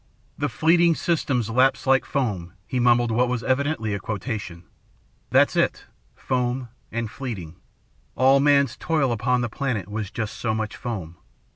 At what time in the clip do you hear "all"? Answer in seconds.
8.15-8.39